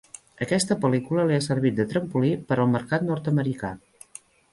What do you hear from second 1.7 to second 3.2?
de trampolí per al mercat